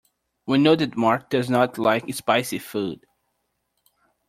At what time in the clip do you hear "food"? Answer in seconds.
2.57-3.05